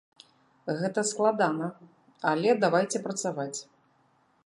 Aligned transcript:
Гэта 0.79 1.03
складана, 1.09 1.67
але 2.33 2.57
давайце 2.65 2.97
працаваць. 3.07 3.59